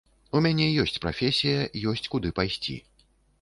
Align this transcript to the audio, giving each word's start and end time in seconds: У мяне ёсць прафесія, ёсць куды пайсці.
У 0.37 0.39
мяне 0.45 0.65
ёсць 0.83 0.97
прафесія, 1.03 1.59
ёсць 1.93 2.09
куды 2.15 2.33
пайсці. 2.41 2.79